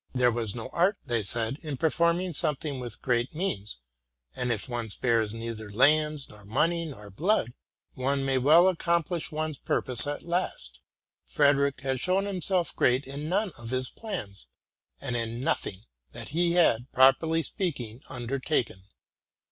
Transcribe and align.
''There 0.21 0.31
was 0.31 0.55
no 0.55 0.69
art,'' 0.69 0.97
they 1.05 1.21
said, 1.21 1.59
'tin 1.61 1.77
performing 1.77 2.33
something 2.33 2.79
with 2.79 3.03
great 3.03 3.35
means; 3.35 3.77
and, 4.35 4.51
if 4.51 4.67
one 4.67 4.89
spares 4.89 5.31
neither 5.31 5.69
lands 5.69 6.27
nor 6.27 6.43
money 6.43 6.85
nor 6.85 7.11
blood, 7.11 7.53
one 7.93 8.25
may 8.25 8.39
well 8.39 8.67
accomplish 8.67 9.31
one's 9.31 9.59
purpose 9.59 10.07
at 10.07 10.23
last. 10.23 10.79
Frede 11.23 11.57
rick 11.57 11.81
had 11.81 11.99
shown 11.99 12.25
himself 12.25 12.75
great 12.75 13.05
in 13.05 13.29
none 13.29 13.51
of 13.59 13.69
his 13.69 13.91
plans, 13.91 14.47
and 14.99 15.15
in 15.15 15.39
nothing 15.39 15.81
that 16.13 16.29
he 16.29 16.53
had, 16.53 16.91
properly 16.91 17.43
speaking, 17.43 18.01
undertaken. 18.09 18.85